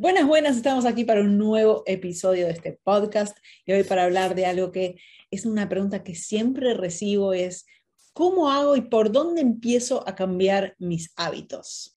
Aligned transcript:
Buenas, 0.00 0.28
buenas, 0.28 0.56
estamos 0.56 0.84
aquí 0.84 1.02
para 1.02 1.22
un 1.22 1.38
nuevo 1.38 1.82
episodio 1.84 2.46
de 2.46 2.52
este 2.52 2.78
podcast 2.84 3.36
y 3.66 3.72
hoy 3.72 3.82
para 3.82 4.04
hablar 4.04 4.36
de 4.36 4.46
algo 4.46 4.70
que 4.70 4.94
es 5.32 5.44
una 5.44 5.68
pregunta 5.68 6.04
que 6.04 6.14
siempre 6.14 6.74
recibo 6.74 7.32
es 7.32 7.66
¿cómo 8.12 8.48
hago 8.48 8.76
y 8.76 8.82
por 8.82 9.10
dónde 9.10 9.40
empiezo 9.40 10.08
a 10.08 10.14
cambiar 10.14 10.76
mis 10.78 11.12
hábitos? 11.16 11.98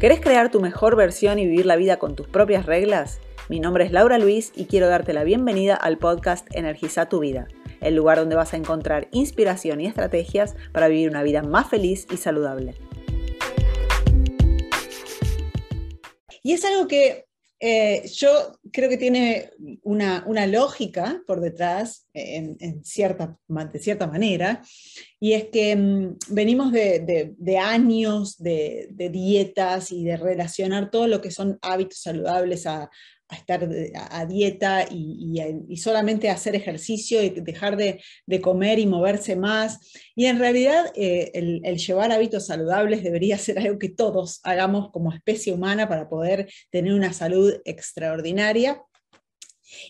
¿Querés 0.00 0.22
crear 0.22 0.50
tu 0.50 0.60
mejor 0.62 0.96
versión 0.96 1.38
y 1.38 1.44
vivir 1.44 1.66
la 1.66 1.76
vida 1.76 1.98
con 1.98 2.16
tus 2.16 2.26
propias 2.26 2.64
reglas? 2.64 3.20
Mi 3.50 3.60
nombre 3.60 3.84
es 3.84 3.92
Laura 3.92 4.16
Luis 4.16 4.50
y 4.56 4.64
quiero 4.64 4.88
darte 4.88 5.12
la 5.12 5.24
bienvenida 5.24 5.74
al 5.74 5.98
podcast 5.98 6.46
Energiza 6.54 7.06
tu 7.10 7.20
vida, 7.20 7.48
el 7.82 7.96
lugar 7.96 8.16
donde 8.16 8.34
vas 8.34 8.54
a 8.54 8.56
encontrar 8.56 9.08
inspiración 9.12 9.82
y 9.82 9.86
estrategias 9.86 10.56
para 10.72 10.88
vivir 10.88 11.10
una 11.10 11.22
vida 11.22 11.42
más 11.42 11.68
feliz 11.68 12.06
y 12.10 12.16
saludable. 12.16 12.76
Y 16.44 16.52
es 16.52 16.64
algo 16.64 16.86
que 16.86 17.24
eh, 17.58 18.06
yo 18.12 18.58
creo 18.70 18.90
que 18.90 18.98
tiene 18.98 19.50
una, 19.82 20.46
lógica 20.46 21.22
por 21.26 21.40
detrás, 21.40 22.06
en, 22.12 22.84
cierta, 22.84 23.38
de 23.48 23.78
cierta 23.78 24.06
manera, 24.06 24.60
y 25.18 25.32
es 25.32 25.44
que 25.44 25.74
mm, 25.74 26.18
venimos 26.28 26.72
de, 26.72 27.58
años 27.58 28.36
de, 28.36 28.88
dietas 29.10 29.92
y 29.92 30.04
de 30.04 30.18
relacionar 30.18 30.90
todo 30.90 31.06
lo 31.06 31.22
que 31.22 31.30
son 31.30 31.58
hábitos 31.62 32.00
saludables 32.02 32.66
a, 32.66 32.90
a 33.28 33.36
estar 33.36 33.68
a 34.10 34.26
dieta 34.26 34.86
y, 34.90 35.76
solamente 35.76 36.30
hacer 36.30 36.54
ejercicio 36.54 37.22
y 37.22 37.30
dejar 37.30 37.76
de, 37.76 38.00
comer 38.40 38.78
y 38.78 38.86
moverse 38.86 39.36
más. 39.36 39.80
Y 40.14 40.26
en 40.26 40.38
realidad 40.38 40.92
eh, 40.94 41.30
el, 41.34 41.60
el, 41.64 41.78
llevar 41.78 42.12
hábitos 42.12 42.46
saludables 42.46 43.02
debería 43.02 43.38
ser 43.38 43.58
algo 43.58 43.78
que 43.78 43.88
todos 43.88 44.40
hagamos 44.44 44.90
como 44.90 45.12
especie 45.12 45.52
humana 45.52 45.88
para 45.88 46.08
poder 46.08 46.48
tener 46.70 46.94
una 46.94 47.12
salud 47.12 47.54
extraordinaria. 47.64 48.82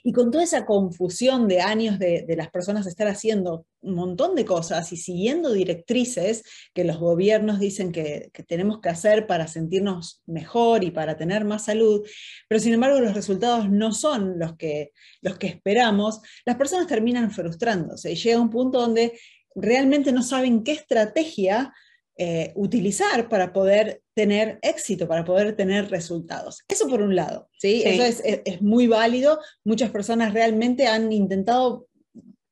Y 0.03 0.13
con 0.13 0.31
toda 0.31 0.45
esa 0.45 0.67
confusión 0.67 1.49
de 1.49 1.61
años 1.61 1.99
de, 1.99 2.25
las 2.37 2.51
personas 2.51 2.87
estar 2.87 3.07
haciendo 3.09 3.67
un 3.81 3.95
montón 3.95 4.35
de 4.35 4.45
cosas 4.45 4.93
y 4.93 4.97
siguiendo 4.97 5.53
directrices 5.53 6.43
que 6.73 6.85
los 6.85 6.99
gobiernos 6.99 7.59
dicen 7.59 7.93
que, 7.93 8.31
tenemos 8.47 8.81
que 8.81 8.89
hacer 8.89 9.27
para 9.27 9.47
sentirnos 9.47 10.23
mejor 10.27 10.85
y 10.85 10.91
para 10.91 11.17
tener 11.17 11.45
más 11.45 11.67
salud, 11.67 12.07
pero 12.49 12.61
sin 12.61 12.75
embargo 12.75 13.01
los 13.01 13.15
resultados 13.15 13.71
no 13.71 13.93
son 13.93 14.39
los 14.39 14.57
que, 14.57 14.93
los 15.21 15.39
que 15.39 15.49
esperamos, 15.49 16.21
las 16.45 16.57
personas 16.57 16.87
terminan 16.87 17.31
frustrándose 17.31 18.13
y 18.13 18.17
llega 18.17 18.41
un 18.41 18.51
punto 18.51 18.81
donde 18.81 19.19
realmente 19.55 20.13
no 20.13 20.23
saben 20.23 20.65
qué 20.65 20.73
estrategia 20.73 21.73
eh, 22.17 22.53
utilizar 22.55 23.29
para 23.29 23.53
poder 23.53 24.03
tener 24.15 24.61
éxito, 24.63 25.09
para 25.09 25.25
poder 25.25 25.57
tener 25.57 25.91
resultados. 25.91 26.63
Eso 26.69 26.89
por 26.89 27.03
un 27.03 27.17
lado, 27.17 27.49
¿sí? 27.59 27.83
Eso 27.85 28.05
es, 28.05 28.23
es, 28.25 28.63
muy 28.63 28.87
válido. 28.87 29.41
Muchas 29.65 29.91
personas 29.91 30.33
realmente 30.33 30.87
han 30.87 31.11
intentado 31.11 31.89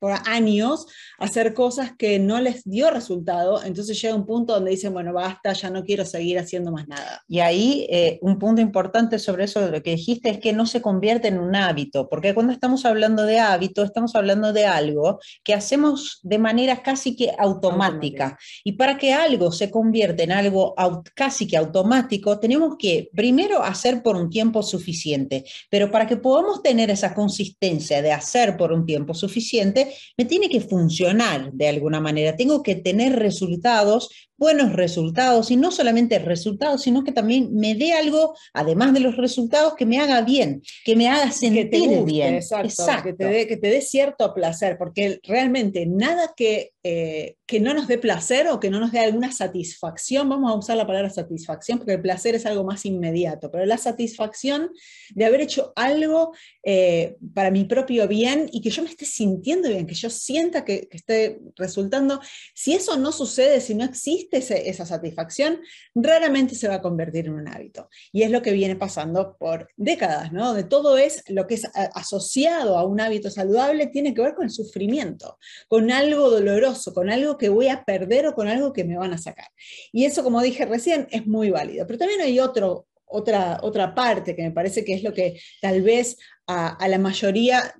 por 0.03 0.11
años 0.27 0.89
hacer 1.19 1.55
cosas 1.55 1.93
que 1.97 2.19
no 2.19 2.41
les 2.41 2.65
dio 2.65 2.91
resultado, 2.91 3.63
entonces 3.63 4.03
llega 4.03 4.17
un 4.17 4.27
punto 4.27 4.53
donde 4.53 4.73
dicen, 4.73 4.93
bueno, 4.93 5.13
basta, 5.13 5.53
ya 5.53 5.71
no 5.71 5.85
quiero 5.85 6.05
seguir 6.05 6.41
haciendo 6.41 6.73
más 6.73 6.89
nada. 6.89 7.23
Y 7.29 7.39
ahí 7.39 7.87
eh, 7.89 8.19
un 8.21 8.37
punto 8.37 8.61
importante 8.61 9.21
sobre 9.21 9.45
eso 9.45 9.61
de 9.61 9.71
lo 9.71 9.81
que 9.81 9.93
dijiste 9.93 10.29
es 10.31 10.39
que 10.41 10.53
no 10.53 10.67
se 10.67 10.83
convierte 10.83 11.29
en 11.29 11.39
un 11.39 11.55
hábito, 11.55 12.09
porque 12.09 12.35
cuando 12.35 12.53
estamos 12.53 12.85
hablando 12.85 13.23
de 13.23 13.39
hábito, 13.39 13.85
estamos 13.85 14.17
hablando 14.17 14.53
de 14.53 14.67
algo 14.67 15.21
que 15.45 15.55
hacemos 15.55 16.19
de 16.25 16.41
manera 16.41 16.83
casi 16.83 17.15
que 17.15 17.31
automática. 17.39 18.37
Y 18.65 18.73
para 18.73 18.99
que 18.99 19.13
algo 19.13 19.53
se 19.53 19.71
convierta 19.71 20.25
en 20.25 20.33
algo 20.33 20.75
casi 21.15 21.47
que 21.47 21.57
automático, 21.57 22.41
tenemos 22.41 22.75
que 22.77 23.09
primero 23.15 23.63
hacer 23.63 24.03
por 24.03 24.17
un 24.17 24.31
tiempo 24.31 24.65
suficiente, 24.65 25.45
pero 25.71 25.93
para 25.93 26.09
que 26.09 26.17
podamos 26.17 26.61
tener 26.61 26.91
esa 26.91 27.15
consistencia 27.15 28.03
de 28.03 28.11
hacer 28.11 28.57
por 28.57 28.73
un 28.73 28.85
tiempo 28.85 29.15
suficiente, 29.15 29.92
me 30.17 30.25
tiene 30.25 30.49
que 30.49 30.61
funcionar 30.61 31.53
de 31.53 31.69
alguna 31.69 32.01
manera, 32.01 32.37
tengo 32.37 32.63
que 32.63 32.77
tener 32.77 33.19
resultados 33.19 34.09
buenos 34.43 34.73
resultados 34.73 35.53
y 35.53 35.57
no 35.57 35.71
solamente 35.71 36.19
resultados, 36.19 36.83
sino 36.83 37.05
que 37.05 37.13
también 37.13 37.55
me 37.55 37.77
dé 37.77 37.93
algo, 37.93 38.35
además 38.53 38.93
de 38.93 38.99
los 38.99 39.17
resultados, 39.17 39.75
que 39.77 39.87
me 39.87 40.01
haga 40.01 40.23
bien, 40.23 40.63
que 40.85 40.97
me 40.97 41.09
haga 41.09 41.31
sentir 41.31 42.03
bien. 42.05 42.35
Exacto, 42.35 43.05
Que, 43.05 43.13
te 43.13 43.25
dé, 43.25 43.47
que 43.47 43.57
te 43.57 43.69
dé 43.69 43.81
cierto 43.81 44.35
placer, 44.35 44.77
porque 44.79 45.21
realmente 45.23 45.87
nada 45.87 46.35
que, 46.37 46.73
eh, 46.83 47.37
que 47.47 47.61
no 47.61 47.73
nos 47.73 47.87
dé 47.87 47.99
placer 47.99 48.49
o 48.49 48.59
que 48.59 48.69
no 48.69 48.81
nos 48.81 48.91
dé 48.91 48.99
alguna 48.99 49.31
satisfacción, 49.31 50.29
vamos 50.29 50.51
a 50.51 50.57
usar 50.57 50.77
la 50.77 50.89
palabra 50.89 51.11
satisfacción, 51.11 51.79
porque 51.79 51.93
el 51.93 52.03
placer 52.03 52.35
es 52.35 52.45
algo 52.45 52.65
más 52.65 52.85
inmediato, 52.85 53.49
pero 53.49 53.65
la 53.65 53.79
satisfacción 53.79 54.73
de 55.11 55.25
haber 55.25 55.43
hecho 55.43 55.73
algo 55.77 56.33
eh, 56.65 57.17
para 57.33 57.53
mi 57.53 57.63
propio 57.65 58.09
bien 58.09 58.49
y 58.51 58.61
que 58.61 58.71
yo 58.71 58.83
me 58.83 58.91
esté 58.91 59.05
sintiendo 59.05 59.69
bien, 59.69 59.87
que 59.87 59.95
yo 59.95 60.11
sienta 60.11 60.65
que, 60.65 60.89
que 60.89 60.97
esté 60.97 61.39
resultando, 61.55 62.21
si 62.55 62.73
eso 62.75 62.97
no 62.97 63.13
sucede, 63.13 63.61
si 63.61 63.77
no 63.77 63.85
existe, 63.85 64.32
esa 64.39 64.87
satisfacción, 64.87 65.61
raramente 65.95 66.55
se 66.55 66.69
va 66.69 66.77
a 66.77 66.83
convertir 66.83 67.27
en 67.27 67.35
un 67.35 67.49
hábito. 67.49 67.89
Y 68.13 68.23
es 68.23 68.31
lo 68.31 68.43
que 68.43 68.53
viene 68.53 68.77
pasando 68.77 69.37
por 69.39 69.69
décadas, 69.77 70.33
¿no? 70.33 70.55
De 70.55 70.65
todo 70.65 70.99
es 70.99 71.23
lo 71.29 71.47
que 71.47 71.55
es 71.55 71.69
asociado 71.95 72.79
a 72.79 72.85
un 72.85 73.01
hábito 73.01 73.31
saludable, 73.31 73.87
tiene 73.87 74.15
que 74.15 74.23
ver 74.23 74.35
con 74.35 74.45
el 74.45 74.51
sufrimiento, 74.51 75.39
con 75.69 75.91
algo 75.91 76.31
doloroso, 76.31 76.93
con 76.93 77.11
algo 77.11 77.39
que 77.39 77.49
voy 77.49 77.69
a 77.69 77.85
perder 77.85 78.27
o 78.27 78.35
con 78.35 78.49
algo 78.49 78.73
que 78.73 78.85
me 78.85 78.97
van 78.97 79.13
a 79.13 79.19
sacar. 79.19 79.49
Y 79.93 80.05
eso, 80.05 80.23
como 80.23 80.41
dije 80.43 80.65
recién, 80.67 81.09
es 81.11 81.27
muy 81.27 81.51
válido. 81.51 81.87
Pero 81.87 81.99
también 81.99 82.21
hay 82.21 82.41
otro, 82.41 82.87
otra, 83.07 83.61
otra 83.63 83.95
parte 83.95 84.35
que 84.35 84.43
me 84.43 84.51
parece 84.51 84.85
que 84.85 84.95
es 84.95 85.03
lo 85.03 85.13
que 85.13 85.41
tal 85.61 85.83
vez 85.83 86.17
a, 86.47 86.89
la 86.89 86.99
mayoría 86.99 87.75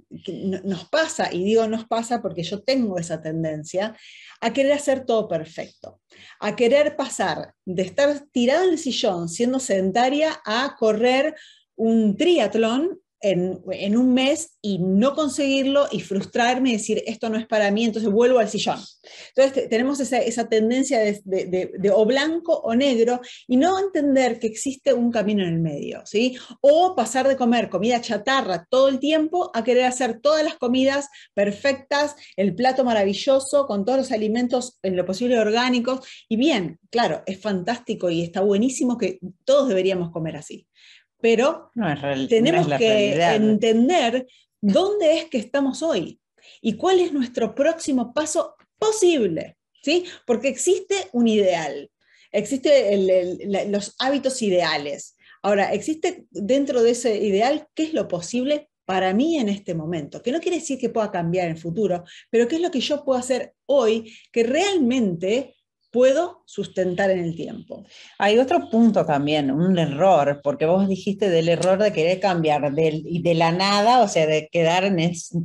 nos 0.65 0.89
pasa, 0.89 1.33
y 1.33 1.45
digo 1.45 1.67
nos 1.67 1.87
pasa 1.87 2.23
porque 2.23 2.43
yo 2.43 2.63
tengo 2.63 2.99
esa 2.99 3.21
tendencia, 3.21 3.97
a 4.41 4.53
querer 4.53 4.73
hacer 4.73 5.05
todo 5.05 5.29
perfecto, 5.29 6.01
a 6.41 6.57
querer 6.57 6.97
pasar 6.97 7.55
de 7.65 7.83
estar 7.83 8.21
tirado 8.33 8.65
en 8.65 8.71
el 8.71 8.79
sillón 8.79 9.29
siendo 9.29 9.61
sedentaria 9.61 10.41
a 10.45 10.77
correr 10.79 11.35
un 11.77 12.17
triatlón 12.17 13.02
en, 13.23 13.97
un 13.97 14.15
mes 14.15 14.59
y 14.61 14.79
no 14.79 15.15
conseguirlo 15.15 15.87
y 15.91 16.01
frustrarme 16.01 16.71
y 16.71 16.73
decir, 16.75 17.03
esto 17.07 17.31
no 17.31 17.39
es 17.39 17.47
para 17.47 17.71
mí, 17.71 17.85
entonces 17.85 18.11
vuelvo 18.11 18.41
al 18.41 18.49
sillón. 18.49 18.79
Entonces 19.35 19.69
tenemos 19.69 20.01
esa, 20.01 20.49
tendencia 20.49 20.99
de, 21.01 21.93
o 21.95 22.05
blanco 22.05 22.59
o 22.59 22.75
negro 22.75 23.21
y 23.47 23.57
no 23.57 23.79
entender 23.79 24.39
que 24.39 24.49
existe 24.49 24.93
un 24.93 25.13
camino 25.13 25.43
en 25.45 25.55
el 25.55 25.61
medio, 25.61 26.03
¿sí? 26.05 26.37
O 26.61 26.95
pasar 26.97 27.29
de 27.29 27.37
comer 27.37 27.71
comida 27.71 28.01
chatarra 28.01 28.67
todo 28.69 28.89
el 28.89 28.99
tiempo 28.99 29.51
a 29.55 29.63
querer 29.63 29.85
hacer 29.85 30.21
todas 30.21 30.43
las 30.43 30.57
comidas 30.57 31.09
perfectas, 31.33 32.17
el 32.37 32.55
plato 32.55 32.85
maravilloso, 32.85 33.67
con 33.67 33.85
todos 33.85 33.99
los 33.99 34.13
alimentos 34.13 34.79
en 34.83 34.97
lo 34.97 35.07
posible 35.07 35.39
orgánicos. 35.39 36.07
Y 36.29 36.37
bien, 36.37 36.81
claro, 36.91 37.23
es 37.27 37.41
fantástico 37.41 38.11
y 38.11 38.23
está 38.23 38.41
buenísimo 38.41 38.99
que 38.99 39.21
todos 39.45 39.69
deberíamos 39.69 40.11
comer 40.11 40.37
así 40.37 40.67
pero 41.23 41.71
tenemos 42.29 42.67
que 42.77 43.15
entender 43.15 44.27
dónde 44.61 45.19
es 45.19 45.25
que 45.27 45.39
estamos 45.39 45.83
hoy 45.83 46.21
y 46.61 46.75
cuál 46.75 46.99
es 46.99 47.13
nuestro 47.13 47.55
próximo 47.55 48.13
paso 48.13 48.57
posible, 48.77 49.57
¿sí? 49.83 50.05
Porque 50.27 50.49
existe 50.49 50.97
un 51.13 51.29
ideal, 51.29 51.91
existen 52.33 53.71
los 53.71 53.95
hábitos 54.01 54.43
ideales. 54.43 55.17
Ahora, 55.43 55.73
existe 55.73 56.27
dentro 56.31 56.83
de 56.83 56.91
ese 56.91 57.17
ideal 57.17 57.69
qué 57.75 57.85
es 57.85 57.95
lo 57.95 58.09
posible 58.09 58.69
para 58.85 59.15
mí 59.15 59.39
en 59.39 59.49
este 59.49 59.75
momento, 59.75 60.23
que 60.23 60.33
no 60.33 60.41
quiere 60.41 60.59
decir 60.59 60.79
que 60.79 60.91
pueda 60.91 61.13
cambiar 61.13 61.47
en 61.47 61.53
el 61.53 61.59
futuro, 61.59 62.03
pero 62.31 62.49
qué 62.49 62.57
es 62.57 62.63
lo 62.63 62.71
que 62.73 62.81
yo 62.81 63.05
puedo 63.05 63.19
hacer 63.19 63.55
hoy 63.67 64.13
que 64.33 64.43
realmente 64.43 65.55
puedo 65.93 66.43
sustentar 66.47 67.11
en 67.11 67.21
el 67.21 67.37
tiempo. 67.37 67.85
Hay 68.19 68.39
otro 68.39 68.69
punto 68.71 69.05
también, 69.05 69.51
un 69.51 69.79
error, 69.79 70.41
porque 70.43 70.67
vos 70.67 70.89
dijiste 70.89 71.29
del 71.29 71.49
error 71.49 71.81
de 71.81 71.93
querer 71.93 72.19
cambiar 72.19 72.73
de, 72.73 73.03
de 73.05 73.35
la 73.35 73.53
nada, 73.53 74.01
o 74.01 74.09
sea, 74.09 74.27
de 74.27 74.49
quedar 74.51 74.91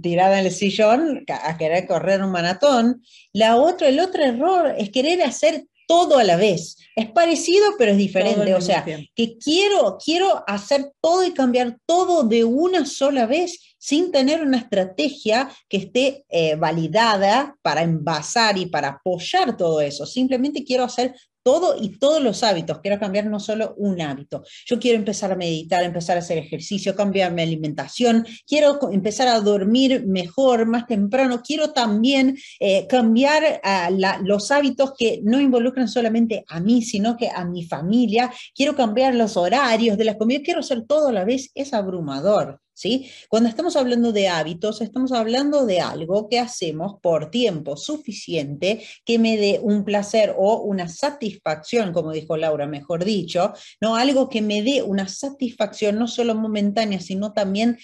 tirada 0.01 0.39
en 0.39 0.45
el 0.45 0.51
sillón 0.51 1.25
a 1.27 1.57
querer 1.57 1.86
correr 1.86 2.24
un 2.24 2.31
maratón. 2.31 3.04
La 3.33 3.57
otro, 3.57 3.86
el 3.86 4.00
otro 4.00 4.24
error 4.24 4.74
es 4.77 4.89
querer 4.89 5.22
hacer 5.22 5.66
todo 5.88 6.18
a 6.18 6.24
la 6.24 6.36
vez. 6.36 6.77
Es 6.95 7.10
parecido, 7.12 7.66
pero 7.77 7.92
es 7.92 7.98
diferente. 7.98 8.54
O 8.54 8.62
sea, 8.62 8.83
que 8.83 9.38
quiero, 9.38 9.98
quiero 10.04 10.44
hacer 10.48 10.92
todo 11.01 11.25
y 11.25 11.33
cambiar 11.33 11.77
todo 11.86 12.24
de 12.24 12.44
una 12.44 12.86
sola 12.86 13.25
vez 13.25 13.76
sin 13.77 14.12
tener 14.12 14.41
una 14.41 14.57
estrategia 14.57 15.50
que 15.68 15.77
esté 15.77 16.25
eh, 16.29 16.56
validada 16.56 17.56
para 17.62 17.83
envasar 17.83 18.57
y 18.57 18.68
para 18.68 18.89
apoyar 18.89 19.57
todo 19.57 19.81
eso. 19.81 20.06
Simplemente 20.06 20.63
quiero 20.63 20.83
hacer 20.83 21.13
todo 21.47 21.77
y 21.81 21.97
todos 21.97 22.21
los 22.21 22.44
hábitos. 22.44 22.79
Quiero 22.81 23.00
cambiar 23.00 23.25
no 23.27 23.39
solo 23.39 23.74
un 23.77 24.01
hábito. 24.01 24.44
Yo 24.65 24.79
quiero 24.79 24.97
empezar 24.97 25.31
a 25.31 25.38
meditar, 25.38 25.81
empezar 25.81 26.18
a 26.18 26.19
hacer 26.19 26.38
ejercicio, 26.38 26.94
cambiar 26.94 27.31
mi 27.31 27.41
alimentación, 27.41 28.27
quiero 28.45 28.91
empezar 28.91 29.29
a 29.29 29.39
dormir 29.39 30.06
mejor, 30.06 30.65
más 30.65 30.88
temprano. 30.88 31.41
Quiero 31.41 31.71
también 31.71 32.38
eh, 32.59 32.85
cambiar 32.88 33.62
ah, 33.63 33.89
los 34.25 34.51
hábitos 34.51 34.91
que 34.97 35.21
no 35.24 35.39
involucran 35.39 35.88
solamente 35.88 36.44
a 36.50 36.59
mí, 36.59 36.81
sino 36.81 37.15
que 37.15 37.29
a 37.29 37.45
mi 37.45 37.63
familia. 37.63 38.29
Quiero 38.53 38.75
cambiar 38.75 39.15
los 39.15 39.38
horarios 39.38 39.97
de 39.97 40.03
la 40.03 40.18
comida. 40.18 40.41
Quiero 40.44 40.59
hacer 40.59 40.85
todo 40.85 41.07
a 41.07 41.13
la 41.13 41.24
vez. 41.24 41.51
Es 41.56 41.74
abrumador. 41.74 42.59
¿Sí? 42.77 43.09
Cuando 43.27 43.50
estamos 43.50 43.75
hablando 43.75 44.12
de 44.12 44.27
hábitos, 44.27 44.81
estamos 44.81 45.12
hablando 45.12 45.65
de 45.65 45.81
algo 45.81 46.29
que 46.29 46.38
hacemos 46.38 46.97
por 47.01 47.31
tiempo 47.31 47.75
suficiente 47.75 48.83
que 49.03 49.18
me 49.18 49.35
dé 49.35 49.59
un 49.63 49.83
placer 49.83 50.35
o 50.38 50.62
una 50.62 50.88
satisfacción, 50.88 51.91
como 51.91 52.12
dijo 52.12 52.38
Laura, 52.38 52.68
mejor 52.68 53.03
dicho, 53.03 53.53
¿no? 53.81 53.95
Algo 53.95 54.29
que 54.29 54.44
me 54.44 54.62
dé 54.62 54.83
una 54.83 55.07
satisfacción 55.07 55.97
no 55.97 56.07
solo 56.07 56.35
momentánea, 56.35 57.00
sino 57.00 57.33
también 57.33 57.79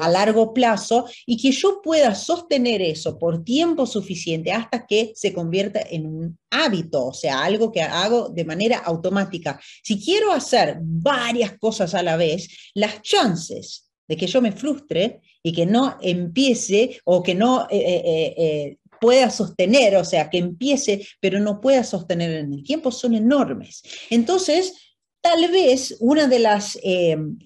a 0.00 0.08
largo 0.08 0.54
plazo 0.54 1.04
y 1.26 1.36
que 1.36 1.52
yo 1.52 1.82
pueda 1.82 2.14
sostener 2.14 2.80
eso 2.80 3.18
por 3.18 3.44
tiempo 3.44 3.84
suficiente 3.84 4.52
hasta 4.52 4.86
que 4.86 5.12
se 5.14 5.34
convierta 5.34 5.82
en 5.82 6.06
un 6.06 6.38
hábito, 6.50 7.08
o 7.08 7.12
sea, 7.12 7.44
algo 7.44 7.70
que 7.70 7.82
hago 7.82 8.30
de 8.30 8.46
manera 8.46 8.78
automática. 8.78 9.60
Si 9.82 10.02
quiero 10.02 10.32
hacer 10.32 10.78
varias 10.80 11.58
cosas 11.58 11.94
a 11.94 12.02
la 12.02 12.16
vez, 12.16 12.48
las 12.72 13.02
chances 13.02 13.89
de 14.10 14.16
que 14.16 14.26
yo 14.26 14.42
me 14.42 14.50
frustre 14.50 15.20
y 15.40 15.52
que 15.52 15.64
no 15.64 15.96
empiece 16.02 17.00
o 17.04 17.22
que 17.22 17.32
no 17.32 17.68
eh, 17.70 17.78
eh, 17.78 18.34
eh, 18.36 18.76
pueda 19.00 19.30
sostener, 19.30 19.94
o 19.94 20.04
sea, 20.04 20.28
que 20.28 20.38
empiece 20.38 21.06
pero 21.20 21.38
no 21.38 21.60
pueda 21.60 21.84
sostener 21.84 22.32
en 22.32 22.52
el 22.52 22.64
tiempo, 22.64 22.90
son 22.90 23.14
enormes. 23.14 23.82
Entonces, 24.10 24.74
tal 25.20 25.48
vez 25.52 25.96
una 26.00 26.26
de 26.26 26.40
las, 26.40 26.76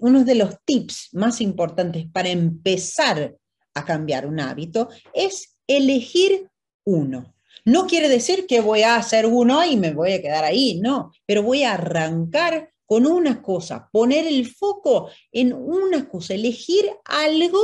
uno 0.00 0.24
de 0.24 0.34
los 0.36 0.54
tips 0.64 1.10
más 1.12 1.42
importantes 1.42 2.06
para 2.10 2.30
empezar 2.30 3.36
a 3.74 3.84
cambiar 3.84 4.26
un 4.26 4.40
hábito 4.40 4.88
es 5.12 5.58
elegir 5.66 6.48
uno. 6.86 7.34
No 7.66 7.86
quiere 7.86 8.08
decir 8.08 8.46
que 8.46 8.60
voy 8.60 8.82
a 8.82 8.96
hacer 8.96 9.26
uno 9.26 9.62
y 9.66 9.76
me 9.76 9.92
voy 9.92 10.12
a 10.12 10.22
quedar 10.22 10.44
ahí, 10.44 10.80
no, 10.80 11.12
pero 11.26 11.42
voy 11.42 11.62
a 11.62 11.74
arrancar 11.74 12.70
con 12.86 13.06
una 13.06 13.42
cosa, 13.42 13.88
poner 13.92 14.26
el 14.26 14.52
foco 14.52 15.08
en 15.32 15.52
una 15.52 16.08
cosa, 16.08 16.34
elegir 16.34 16.90
algo 17.04 17.60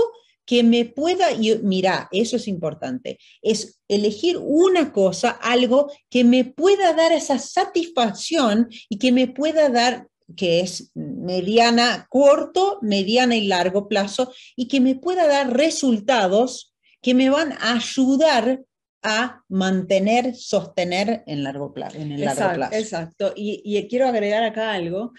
que 0.47 0.65
me 0.65 0.85
pueda, 0.85 1.31
y 1.33 1.57
mira, 1.63 2.09
eso 2.11 2.37
es 2.37 2.49
importante, 2.49 3.19
es 3.41 3.81
elegir 3.87 4.37
una 4.37 4.93
cosa, 4.93 5.31
algo 5.31 5.93
que 6.09 6.25
me 6.25 6.45
pueda 6.45 6.93
dar 6.93 7.13
esa 7.13 7.39
satisfacción 7.39 8.69
y 8.89 8.99
que 8.99 9.13
me 9.13 9.29
pueda 9.29 9.69
dar 9.69 10.09
que 10.37 10.61
es 10.61 10.91
mediana, 10.95 12.07
corto, 12.09 12.79
mediana 12.83 13.37
y 13.37 13.47
largo 13.47 13.89
plazo, 13.89 14.33
y 14.57 14.69
que 14.69 14.81
me 14.81 14.95
pueda 14.95 15.27
dar 15.27 15.57
resultados 15.57 16.75
que 17.03 17.15
me 17.15 17.31
van 17.31 17.53
a 17.53 17.75
ayudar 17.75 18.63
a 19.03 19.43
mantener, 19.49 20.35
sostener 20.35 21.23
en, 21.27 21.43
largo 21.43 21.73
plazo, 21.73 21.99
en 21.99 22.13
el 22.13 22.21
largo 22.25 22.55
plazo. 22.55 22.75
Exacto. 22.75 23.33
Y, 23.35 23.87
quiero 23.89 24.07
agregar 24.07 24.43
acá 24.43 24.73
algo, 24.73 25.13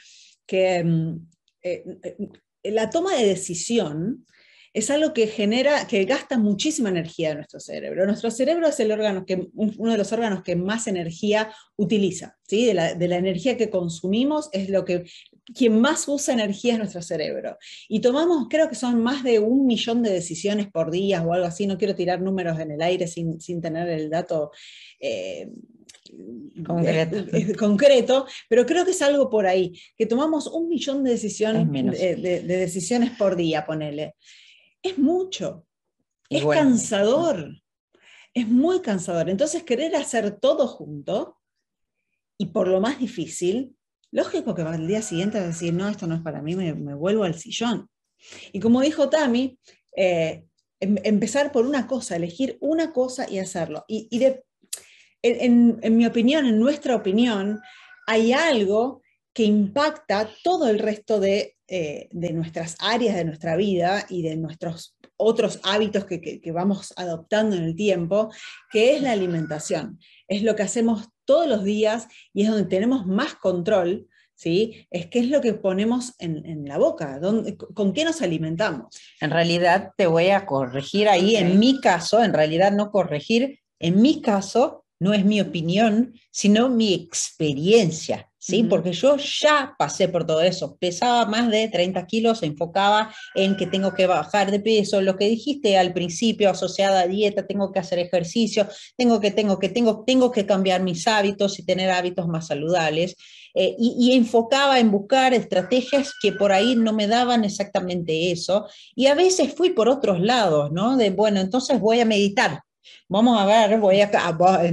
que 0.45 0.83
mm, 0.83 1.27
eh, 1.63 1.83
eh, 2.03 2.71
la 2.71 2.89
toma 2.89 3.15
de 3.15 3.25
decisión 3.25 4.25
es 4.73 4.89
algo 4.89 5.13
que 5.13 5.27
genera, 5.27 5.85
que 5.87 6.05
gasta 6.05 6.37
muchísima 6.37 6.89
energía 6.89 7.31
en 7.31 7.37
nuestro 7.37 7.59
cerebro. 7.59 8.05
Nuestro 8.05 8.31
cerebro 8.31 8.67
es 8.67 8.79
el 8.79 8.91
órgano 8.91 9.25
que, 9.25 9.47
uno 9.53 9.91
de 9.91 9.97
los 9.97 10.11
órganos 10.13 10.43
que 10.43 10.55
más 10.55 10.87
energía 10.87 11.53
utiliza, 11.75 12.37
¿sí? 12.47 12.65
de, 12.65 12.73
la, 12.73 12.93
de 12.93 13.07
la 13.07 13.17
energía 13.17 13.57
que 13.57 13.69
consumimos 13.69 14.49
es 14.53 14.69
lo 14.69 14.85
que 14.85 15.03
quien 15.53 15.79
más 15.81 16.07
usa 16.07 16.33
energía 16.33 16.73
es 16.73 16.79
nuestro 16.79 17.01
cerebro. 17.01 17.57
Y 17.89 17.99
tomamos, 17.99 18.47
creo 18.49 18.69
que 18.69 18.75
son 18.75 19.01
más 19.01 19.23
de 19.23 19.39
un 19.39 19.65
millón 19.65 20.03
de 20.03 20.11
decisiones 20.11 20.67
por 20.71 20.91
día 20.91 21.21
o 21.23 21.33
algo 21.33 21.47
así, 21.47 21.67
no 21.67 21.77
quiero 21.77 21.95
tirar 21.95 22.21
números 22.21 22.59
en 22.59 22.71
el 22.71 22.81
aire 22.81 23.07
sin, 23.07 23.61
tener 23.61 23.89
el 23.89 24.09
dato. 24.09 24.51
Eh, 25.03 25.49
concreto. 27.57 28.25
pero 28.49 28.65
creo 28.65 28.83
que 28.83 28.91
es 28.91 29.01
algo 29.01 29.29
por 29.29 29.47
ahí, 29.47 29.71
que 29.97 30.05
tomamos 30.05 30.47
un 30.47 30.67
millón 30.67 31.03
de 31.03 31.11
decisiones, 31.11 31.71
de, 31.71 32.41
decisiones 32.43 33.11
por 33.17 33.35
día, 33.35 33.65
ponele. 33.65 34.15
Es 34.83 34.97
mucho, 34.97 35.65
es 36.29 36.45
cansador, 36.45 37.61
es 38.33 38.47
muy 38.47 38.81
cansador. 38.81 39.29
Entonces, 39.29 39.63
querer 39.63 39.95
hacer 39.95 40.39
todo 40.39 40.67
junto 40.67 41.37
y 42.37 42.47
por 42.47 42.67
lo 42.67 42.81
más 42.81 42.99
difícil, 42.99 43.75
lógico 44.11 44.55
que 44.55 44.63
al 44.63 44.87
día 44.87 45.01
siguiente 45.01 45.37
vas 45.37 45.45
a 45.45 45.49
decir, 45.49 45.73
no, 45.73 45.87
esto 45.87 46.07
no 46.07 46.15
es 46.15 46.21
para 46.21 46.41
mí, 46.41 46.55
me, 46.55 46.95
vuelvo 46.95 47.23
al 47.23 47.35
sillón. 47.35 47.89
Y 48.51 48.59
como 48.59 48.81
dijo 48.81 49.09
Tami, 49.09 49.59
eh, 49.95 50.45
em, 50.79 50.95
empezar 51.03 51.51
por 51.51 51.65
una 51.65 51.85
cosa, 51.87 52.15
elegir 52.15 52.57
una 52.61 52.93
cosa 52.93 53.29
y 53.29 53.39
hacerlo. 53.39 53.85
Y, 53.87 54.09
en, 55.21 55.97
mi 55.97 56.05
opinión, 56.05 56.45
en 56.45 56.59
nuestra 56.59 56.95
opinión, 56.95 57.61
hay 58.07 58.33
algo 58.33 59.01
que 59.33 59.43
impacta 59.43 60.29
todo 60.43 60.67
el 60.67 60.79
resto 60.79 61.19
de, 61.19 61.55
eh, 61.67 62.09
nuestras 62.11 62.75
áreas 62.79 63.15
de 63.15 63.25
nuestra 63.25 63.55
vida 63.55 64.05
y 64.09 64.23
de 64.23 64.35
nuestros 64.35 64.97
otros 65.15 65.59
hábitos 65.63 66.05
que, 66.05 66.19
que, 66.19 66.51
vamos 66.51 66.93
adoptando 66.97 67.55
en 67.55 67.63
el 67.63 67.75
tiempo, 67.75 68.29
que 68.71 68.95
es 68.95 69.01
la 69.01 69.11
alimentación. 69.11 69.99
Es 70.27 70.41
lo 70.41 70.55
que 70.55 70.63
hacemos 70.63 71.07
todos 71.25 71.47
los 71.47 71.63
días 71.63 72.07
y 72.33 72.43
es 72.43 72.49
donde 72.49 72.65
tenemos 72.65 73.05
más 73.05 73.35
control, 73.35 74.07
¿sí? 74.35 74.87
Es 74.89 75.05
qué 75.05 75.19
es 75.19 75.27
lo 75.27 75.39
que 75.39 75.53
ponemos 75.53 76.15
en, 76.17 76.65
la 76.65 76.79
boca, 76.79 77.21
con 77.75 77.93
qué 77.93 78.03
nos 78.03 78.23
alimentamos. 78.23 78.99
En 79.21 79.29
realidad, 79.29 79.91
te 79.95 80.07
voy 80.07 80.29
a 80.29 80.47
corregir 80.47 81.07
ahí, 81.07 81.35
en 81.35 81.59
mi 81.59 81.79
caso, 81.79 82.23
en 82.23 82.33
realidad 82.33 82.71
no 82.71 82.89
corregir, 82.89 83.59
en 83.79 84.01
mi 84.01 84.19
caso, 84.21 84.85
no 84.99 85.13
es 85.13 85.25
mi 85.25 85.41
opinión, 85.41 86.13
sino 86.31 86.69
mi 86.69 86.95
experiencia. 86.95 88.30
¿Sí? 88.41 88.63
Porque 88.63 88.91
yo 88.91 89.17
ya 89.17 89.75
pasé 89.77 90.09
por 90.09 90.25
todo 90.25 90.41
eso. 90.41 90.75
Pesaba 90.77 91.25
más 91.27 91.49
de 91.51 91.67
30 91.67 92.05
kilos, 92.07 92.39
se 92.39 92.47
enfocaba 92.47 93.13
en 93.35 93.55
que 93.55 93.67
tengo 93.67 93.93
que 93.93 94.07
bajar 94.07 94.49
de 94.49 94.59
peso, 94.59 94.99
lo 94.99 95.15
que 95.15 95.29
dijiste 95.29 95.77
al 95.77 95.93
principio, 95.93 96.49
asociada 96.49 97.01
a 97.01 97.07
dieta, 97.07 97.45
tengo 97.45 97.71
que 97.71 97.79
hacer 97.79 97.99
ejercicio, 97.99 98.67
tengo 98.97 99.19
que, 99.19 99.29
tengo 99.29 99.59
que, 99.59 99.69
tengo, 99.69 100.03
tengo 100.05 100.31
que 100.31 100.47
cambiar 100.47 100.81
mis 100.81 101.07
hábitos 101.07 101.59
y 101.59 101.65
tener 101.65 101.91
hábitos 101.91 102.27
más 102.27 102.47
saludables. 102.47 103.15
Eh, 103.53 103.75
y, 103.77 103.95
y, 103.99 104.17
enfocaba 104.17 104.79
en 104.79 104.91
buscar 104.91 105.33
estrategias 105.33 106.13
que 106.21 106.31
por 106.31 106.51
ahí 106.51 106.75
no 106.75 106.93
me 106.93 107.07
daban 107.07 107.43
exactamente 107.43 108.31
eso. 108.31 108.65
Y 108.95 109.07
a 109.07 109.13
veces 109.13 109.53
fui 109.53 109.71
por 109.71 109.87
otros 109.87 110.19
lados, 110.19 110.71
¿no? 110.71 110.97
De, 110.97 111.11
bueno, 111.11 111.41
entonces 111.41 111.79
voy 111.79 111.99
a 111.99 112.05
meditar 112.05 112.61
Vamos 113.07 113.39
a 113.39 113.45
ver, 113.45 113.79
voy 113.79 114.01
a, 114.01 114.09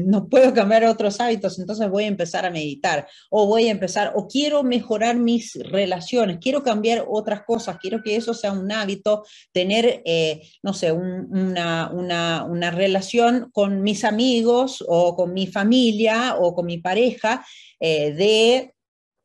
no 0.05 0.29
puedo 0.29 0.55
cambiar 0.55 0.85
otros 0.85 1.21
hábitos, 1.21 1.59
entonces 1.59 1.89
voy 1.91 2.05
a 2.05 2.09
empezar 2.09 2.47
a 2.47 2.51
meditar 2.51 3.09
o 3.31 3.47
voy 3.47 3.69
a 3.69 3.71
empezar, 3.71 4.13
o 4.15 4.29
quiero 4.29 4.63
mejorar 4.63 5.17
mis 5.17 5.55
relaciones, 5.55 6.39
quiero 6.41 6.63
cambiar 6.63 7.05
otras 7.09 7.43
cosas, 7.43 7.79
quiero 7.81 8.03
que 8.03 8.17
eso 8.17 8.35
sea 8.35 8.53
un 8.53 8.71
hábito, 8.71 9.25
tener, 9.53 10.03
eh, 10.05 10.43
no 10.63 10.73
sé, 10.73 10.93
una, 10.93 11.91
una, 11.93 12.45
una 12.45 12.71
relación 12.71 13.51
con 13.53 13.83
mis 13.83 14.05
amigos 14.05 14.85
o 14.87 15.17
con 15.17 15.33
mi 15.33 15.47
familia 15.47 16.37
o 16.39 16.55
con 16.55 16.67
mi 16.67 16.79
pareja 16.79 17.45
eh, 17.81 18.13
de 18.13 18.75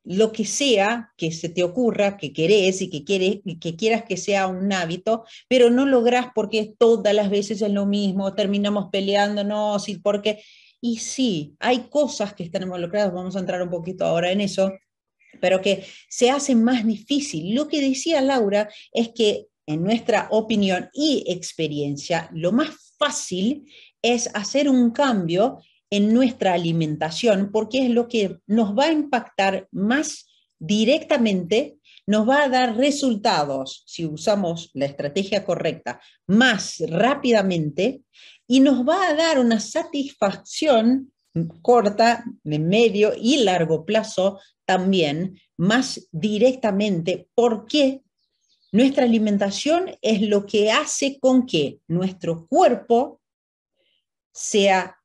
lo 0.03 0.31
que 0.31 0.45
sea 0.45 1.13
que 1.17 1.31
se 1.31 1.49
te 1.49 1.63
ocurra, 1.63 2.17
que 2.17 2.33
querés 2.33 2.81
y 2.81 2.89
que, 2.89 3.03
quieres, 3.03 3.39
que 3.59 3.75
quieras 3.75 4.03
que 4.03 4.17
sea 4.17 4.47
un 4.47 4.71
hábito, 4.73 5.23
pero 5.47 5.69
no 5.69 5.85
logras 5.85 6.27
porque 6.35 6.73
todas 6.77 7.13
las 7.13 7.29
veces 7.29 7.61
es 7.61 7.71
lo 7.71 7.85
mismo, 7.85 8.33
terminamos 8.35 8.89
peleándonos 8.91 9.89
y 9.89 9.97
porque... 9.99 10.43
Y 10.85 10.97
sí, 10.97 11.55
hay 11.59 11.87
cosas 11.89 12.33
que 12.33 12.43
están 12.43 12.63
involucradas, 12.63 13.13
vamos 13.13 13.37
a 13.37 13.39
entrar 13.39 13.61
un 13.61 13.69
poquito 13.69 14.03
ahora 14.03 14.31
en 14.33 14.41
eso, 14.41 14.69
pero 15.39 15.61
que 15.61 15.85
se 16.09 16.29
hacen 16.29 16.61
más 16.61 16.85
difícil. 16.85 17.55
Lo 17.55 17.69
que 17.69 17.79
decía 17.79 18.19
Laura 18.19 18.69
es 18.91 19.11
que 19.15 19.47
en 19.65 19.81
nuestra 19.81 20.27
opinión 20.31 20.89
y 20.93 21.23
experiencia, 21.27 22.29
lo 22.33 22.51
más 22.51 22.95
fácil 22.97 23.65
es 24.01 24.29
hacer 24.33 24.67
un 24.67 24.91
cambio 24.91 25.59
en 25.93 26.11
nuestra 26.11 26.53
alimentación, 26.55 27.51
porque 27.51 27.85
es 27.85 27.89
lo 27.91 28.07
que 28.07 28.39
nos 28.47 28.75
va 28.75 28.85
a 28.85 28.91
impactar 28.91 29.67
más 29.71 30.25
directamente, 30.57 31.77
nos 32.07 32.27
va 32.27 32.41
a 32.41 32.49
dar 32.49 32.77
resultados, 32.77 33.83
si 33.85 34.03
usamos 34.07 34.71
la 34.73 34.87
estrategia 34.87 35.45
correcta, 35.45 36.01
más 36.25 36.81
rápidamente 36.89 38.01
y 38.47 38.59
nos 38.59 38.83
va 38.87 39.07
a 39.07 39.13
dar 39.13 39.37
una 39.37 39.59
satisfacción 39.59 41.13
corta, 41.61 42.23
de 42.43 42.57
medio 42.57 43.13
y 43.15 43.43
largo 43.43 43.85
plazo 43.85 44.39
también, 44.65 45.39
más 45.57 46.07
directamente, 46.11 47.27
porque 47.35 48.01
nuestra 48.71 49.03
alimentación 49.03 49.95
es 50.01 50.23
lo 50.23 50.47
que 50.47 50.71
hace 50.71 51.19
con 51.19 51.45
que 51.45 51.81
nuestro 51.87 52.47
cuerpo 52.47 53.21
sea 54.31 54.97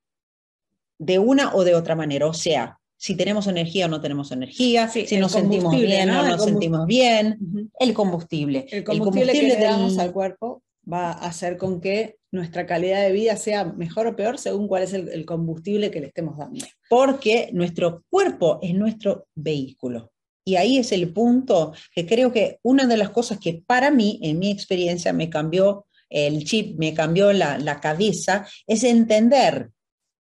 de 0.98 1.18
una 1.18 1.54
o 1.54 1.64
de 1.64 1.74
otra 1.74 1.94
manera. 1.94 2.26
O 2.26 2.34
sea, 2.34 2.78
si 2.96 3.14
tenemos 3.14 3.46
energía 3.46 3.86
o 3.86 3.88
no 3.88 4.00
tenemos 4.00 4.32
energía, 4.32 4.88
si 4.88 5.16
nos 5.18 5.32
sentimos 5.32 5.74
bien 5.74 6.10
o 6.10 6.14
no 6.14 6.28
nos 6.28 6.44
sentimos 6.44 6.86
bien, 6.86 7.38
el 7.78 7.94
combustible. 7.94 8.66
El 8.70 8.84
combustible, 8.84 9.32
que 9.32 9.42
le 9.42 9.56
damos 9.56 9.98
al 9.98 10.12
cuerpo 10.12 10.62
va 10.90 11.12
a 11.12 11.28
hacer 11.28 11.56
con 11.56 11.80
que 11.80 12.16
nuestra 12.32 12.66
calidad 12.66 13.02
de 13.02 13.12
vida 13.12 13.36
sea 13.36 13.64
mejor 13.64 14.08
o 14.08 14.16
peor 14.16 14.38
según 14.38 14.68
cuál 14.68 14.82
es 14.82 14.92
el, 14.92 15.24
combustible 15.24 15.90
que 15.90 16.00
le 16.00 16.08
estemos 16.08 16.36
dando. 16.36 16.64
Porque 16.88 17.50
nuestro 17.52 18.04
cuerpo 18.10 18.58
es 18.62 18.74
nuestro 18.74 19.28
vehículo. 19.34 20.10
Y 20.44 20.56
ahí 20.56 20.78
es 20.78 20.92
el 20.92 21.12
punto 21.12 21.72
que 21.94 22.06
creo 22.06 22.32
que 22.32 22.58
una 22.62 22.86
de 22.86 22.96
las 22.96 23.10
cosas 23.10 23.38
que 23.38 23.62
para 23.66 23.90
mí, 23.90 24.18
en 24.22 24.38
mi 24.38 24.50
experiencia, 24.50 25.12
me 25.12 25.30
cambió 25.30 25.86
el 26.08 26.44
chip, 26.44 26.78
me 26.78 26.94
cambió 26.94 27.32
la, 27.32 27.58
la 27.58 27.80
cabeza, 27.80 28.46
es 28.66 28.82
entender 28.82 29.70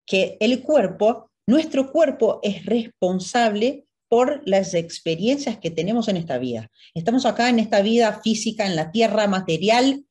que 0.05 0.37
el 0.39 0.61
cuerpo, 0.61 1.29
nuestro 1.47 1.91
cuerpo 1.91 2.39
es 2.43 2.65
responsable 2.65 3.85
por 4.09 4.41
las 4.45 4.73
experiencias 4.73 5.57
que 5.57 5.71
tenemos 5.71 6.07
en 6.07 6.17
esta 6.17 6.37
vida. 6.37 6.69
Estamos 6.93 7.25
acá 7.25 7.49
en 7.49 7.59
esta 7.59 7.81
vida 7.81 8.19
física, 8.21 8.65
en 8.65 8.75
la 8.75 8.91
tierra 8.91 9.27
material, 9.27 10.03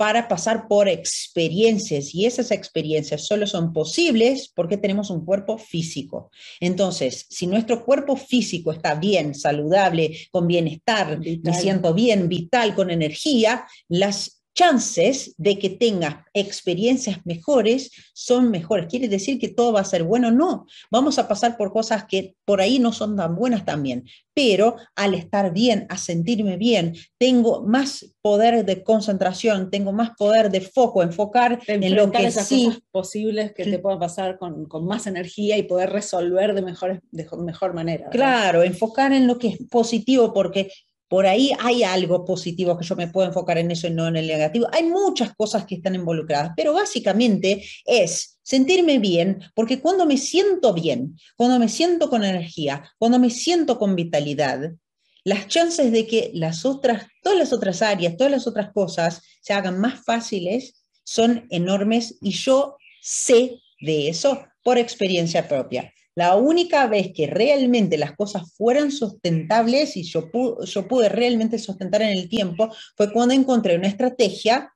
para 0.00 0.28
pasar 0.28 0.66
por 0.66 0.88
experiencias 0.88 2.14
y 2.14 2.24
esas 2.24 2.52
experiencias 2.52 3.26
solo 3.26 3.46
son 3.46 3.74
posibles 3.74 4.50
porque 4.54 4.78
tenemos 4.78 5.10
un 5.10 5.26
cuerpo 5.26 5.58
físico. 5.58 6.30
Entonces, 6.58 7.26
si 7.28 7.46
nuestro 7.46 7.84
cuerpo 7.84 8.16
físico 8.16 8.72
está 8.72 8.94
bien, 8.94 9.34
saludable, 9.34 10.16
con 10.30 10.46
bienestar, 10.46 11.18
me 11.18 11.52
siento 11.52 11.92
bien, 11.92 12.30
vital, 12.30 12.74
con 12.74 12.90
energía, 12.90 13.66
las 13.88 14.39
chances 14.54 15.34
de 15.38 15.58
que 15.58 15.70
tenga 15.70 16.26
experiencias 16.34 17.24
mejores 17.24 17.90
son 18.12 18.50
mejores. 18.50 18.86
¿Quiere 18.86 19.08
decir 19.08 19.38
que 19.38 19.48
todo 19.48 19.72
va 19.72 19.80
a 19.80 19.84
ser 19.84 20.02
bueno? 20.02 20.30
No, 20.30 20.66
vamos 20.90 21.18
a 21.18 21.28
pasar 21.28 21.56
por 21.56 21.72
cosas 21.72 22.04
que 22.04 22.34
por 22.44 22.60
ahí 22.60 22.78
no 22.78 22.92
son 22.92 23.16
tan 23.16 23.36
buenas 23.36 23.64
también, 23.64 24.04
pero 24.34 24.76
al 24.96 25.14
estar 25.14 25.52
bien, 25.52 25.86
a 25.88 25.96
sentirme 25.96 26.56
bien, 26.56 26.94
tengo 27.18 27.62
más 27.62 28.14
poder 28.22 28.64
de 28.64 28.82
concentración, 28.82 29.70
tengo 29.70 29.92
más 29.92 30.10
poder 30.16 30.50
de 30.50 30.60
foco, 30.60 31.02
enfocar 31.02 31.60
en 31.66 31.94
lo 31.94 32.10
que 32.10 32.30
sí 32.30 32.66
cosas 32.66 32.82
posibles 32.90 33.52
que 33.52 33.64
te 33.64 33.78
puedan 33.78 33.98
pasar 33.98 34.38
con, 34.38 34.66
con, 34.66 34.86
más 34.86 35.06
energía 35.06 35.56
y 35.56 35.62
poder 35.62 35.90
resolver 35.90 36.54
de 36.54 36.60
de 37.10 37.26
mejor 37.38 37.74
manera. 37.74 38.08
Claro, 38.10 38.62
enfocar 38.62 39.12
en 39.12 39.26
lo 39.26 39.38
que 39.38 39.48
es 39.48 39.58
positivo, 39.70 40.32
porque 40.32 40.70
por 41.10 41.26
ahí 41.26 41.50
hay 41.58 41.82
algo 41.82 42.24
positivo 42.24 42.78
que 42.78 42.86
yo 42.86 42.94
me 42.94 43.08
puedo 43.08 43.26
enfocar 43.26 43.58
en 43.58 43.72
eso 43.72 43.88
y 43.88 43.90
no 43.90 44.06
en 44.06 44.14
el 44.14 44.28
negativo. 44.28 44.68
Hay 44.72 44.84
muchas 44.84 45.34
cosas 45.34 45.66
que 45.66 45.74
están 45.74 45.96
involucradas, 45.96 46.52
pero 46.56 46.72
básicamente 46.72 47.64
es 47.84 48.38
sentirme 48.44 49.00
bien, 49.00 49.42
porque 49.56 49.80
cuando 49.80 50.06
me 50.06 50.16
siento 50.16 50.72
bien, 50.72 51.18
cuando 51.36 51.58
me 51.58 51.68
siento 51.68 52.08
con 52.08 52.22
energía, 52.22 52.88
cuando 52.96 53.18
me 53.18 53.28
siento 53.28 53.76
con 53.76 53.96
vitalidad, 53.96 54.70
las 55.24 55.48
chances 55.48 55.90
de 55.90 56.06
que 56.06 56.30
las 56.32 56.64
otras, 56.64 57.08
todas 57.24 57.36
las 57.36 57.52
otras 57.52 57.82
áreas, 57.82 58.16
todas 58.16 58.30
las 58.30 58.46
otras 58.46 58.70
cosas 58.72 59.20
se 59.40 59.52
hagan 59.52 59.80
más 59.80 60.04
fáciles 60.04 60.84
son 61.02 61.48
enormes 61.50 62.18
y 62.20 62.30
yo 62.30 62.76
sé 63.02 63.58
de 63.80 64.08
eso 64.08 64.46
por 64.62 64.78
experiencia 64.78 65.48
propia. 65.48 65.92
La 66.20 66.36
única 66.36 66.86
vez 66.86 67.12
que 67.14 67.26
realmente 67.26 67.96
las 67.96 68.14
cosas 68.14 68.52
fueran 68.52 68.92
sustentables 68.92 69.96
y 69.96 70.02
yo, 70.02 70.30
pude 70.30 71.08
realmente 71.08 71.58
sustentar 71.58 72.02
en 72.02 72.10
el 72.10 72.28
tiempo 72.28 72.68
fue 72.94 73.10
cuando 73.10 73.32
encontré 73.32 73.74
una 73.74 73.88
estrategia 73.88 74.70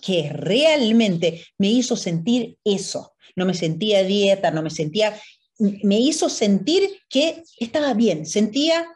que 0.00 0.30
realmente 0.32 1.44
me 1.58 1.68
hizo 1.68 1.94
sentir 1.94 2.56
eso. 2.64 3.12
No 3.36 3.44
me 3.44 3.52
sentía 3.52 4.02
dieta, 4.02 4.50
no 4.50 4.62
me 4.62 4.70
sentía, 4.70 5.14
me 5.58 6.00
hizo 6.00 6.30
sentir 6.30 6.88
que 7.10 7.42
estaba 7.60 7.92
bien, 7.92 8.24
sentía, 8.24 8.86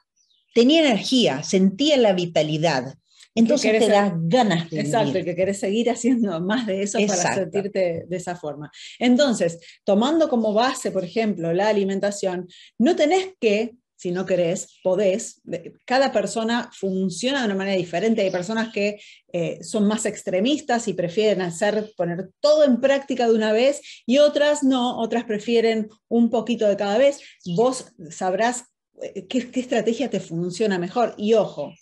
tenía 0.55 0.81
energía, 0.81 1.43
sentía 1.43 1.99
la 1.99 2.15
vitalidad. 2.15 2.95
Entonces 3.35 3.79
te 3.79 3.89
das 3.89 4.13
ganas 4.17 4.69
de 4.71 4.81
Exacto, 4.81 5.25
que 5.25 5.35
querés 5.35 5.59
seguir 5.59 5.91
haciendo 5.91 6.41
más 6.45 6.67
de 6.67 6.83
eso 6.83 6.99
para 7.07 7.35
sentirte 7.35 8.05
de 8.07 8.17
esa 8.17 8.37
forma. 8.37 8.71
Entonces, 8.99 9.59
tomando 9.85 10.29
como 10.29 10.53
base, 10.53 10.91
por 10.91 11.05
ejemplo, 11.05 11.53
la 11.53 11.69
alimentación, 11.69 12.49
no 12.79 12.95
tenés 12.97 13.35
que 13.41 13.75
si 14.03 14.11
no 14.11 14.27
querés, 14.27 14.81
podés. 14.83 15.41
Cada 15.85 16.11
persona 16.11 16.69
funciona 16.77 17.39
de 17.39 17.47
una 17.47 17.55
manera 17.55 17.77
diferente. 17.77 18.23
Hay 18.23 18.33
personas 18.33 18.73
que 18.73 18.99
eh, 19.33 19.63
son 19.63 19.87
más 19.87 20.07
extremistas 20.07 20.89
y 20.89 20.95
prefieren 20.95 21.41
hacer, 21.41 21.93
poner 21.97 22.31
todo 22.41 22.65
en 22.65 22.81
práctica 22.81 23.29
de 23.29 23.35
una 23.35 23.53
vez 23.53 23.81
y 24.05 24.19
otras 24.19 24.65
no, 24.65 24.99
otras 24.99 25.23
prefieren 25.23 25.89
un 26.09 26.31
poquito 26.31 26.67
de 26.67 26.77
cada 26.77 26.99
vez. 26.99 27.21
Vos 27.55 27.93
sabrás 28.11 28.65
eh, 29.01 29.25
qué, 29.29 29.49
qué 29.53 29.61
estrategia 29.61 30.11
te 30.11 30.19
funciona 30.19 30.81
mejor. 30.81 31.15
Y 31.17 31.35
ojo, 31.35 31.73